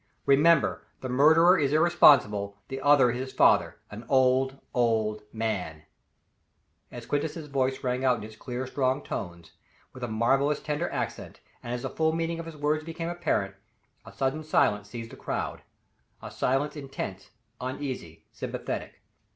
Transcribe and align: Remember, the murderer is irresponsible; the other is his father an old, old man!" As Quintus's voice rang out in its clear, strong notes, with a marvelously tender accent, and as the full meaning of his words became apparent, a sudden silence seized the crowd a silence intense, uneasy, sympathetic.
Remember, 0.25 0.83
the 1.01 1.09
murderer 1.09 1.59
is 1.59 1.73
irresponsible; 1.73 2.57
the 2.69 2.81
other 2.81 3.11
is 3.11 3.19
his 3.19 3.33
father 3.33 3.77
an 3.91 4.03
old, 4.09 4.57
old 4.73 5.21
man!" 5.31 5.83
As 6.91 7.05
Quintus's 7.05 7.45
voice 7.47 7.83
rang 7.83 8.03
out 8.03 8.17
in 8.17 8.23
its 8.23 8.35
clear, 8.35 8.65
strong 8.65 9.05
notes, 9.11 9.51
with 9.93 10.03
a 10.03 10.07
marvelously 10.07 10.65
tender 10.65 10.89
accent, 10.89 11.39
and 11.61 11.71
as 11.71 11.83
the 11.83 11.89
full 11.91 12.13
meaning 12.13 12.39
of 12.39 12.47
his 12.47 12.57
words 12.57 12.83
became 12.83 13.09
apparent, 13.09 13.53
a 14.03 14.11
sudden 14.11 14.43
silence 14.43 14.89
seized 14.89 15.11
the 15.11 15.15
crowd 15.15 15.61
a 16.19 16.31
silence 16.31 16.75
intense, 16.75 17.29
uneasy, 17.59 18.25
sympathetic. 18.31 19.03